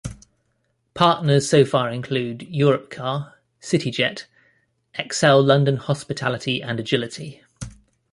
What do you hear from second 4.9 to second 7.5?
ExCeL London Hospitality and Agility.